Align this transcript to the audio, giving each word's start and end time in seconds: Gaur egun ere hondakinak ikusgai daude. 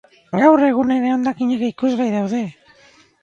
Gaur 0.37 0.63
egun 0.67 0.93
ere 0.95 1.11
hondakinak 1.17 1.61
ikusgai 1.69 2.09
daude. 2.17 2.43